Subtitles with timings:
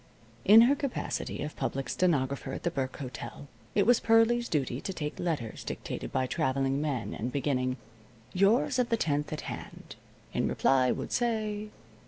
[0.45, 4.91] In her capacity of public stenographer at the Burke Hotel, it was Pearlie's duty to
[4.93, 7.77] take letters dictated by traveling men and beginning:
[8.33, 9.97] "Yours of the 10th at hand.
[10.33, 11.69] In reply would say.